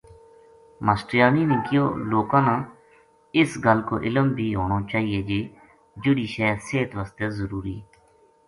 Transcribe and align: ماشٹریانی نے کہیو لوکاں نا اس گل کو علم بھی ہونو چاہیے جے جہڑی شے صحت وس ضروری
ماشٹریانی 0.85 1.43
نے 1.49 1.57
کہیو 1.65 1.85
لوکاں 2.11 2.41
نا 2.47 2.55
اس 3.39 3.49
گل 3.65 3.79
کو 3.89 3.95
علم 4.07 4.27
بھی 4.37 4.47
ہونو 4.57 4.77
چاہیے 4.91 5.21
جے 5.29 5.39
جہڑی 6.03 6.25
شے 6.33 6.47
صحت 6.67 6.89
وس 6.97 7.11
ضروری 7.39 7.77